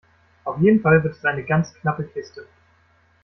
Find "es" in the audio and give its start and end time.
1.15-1.23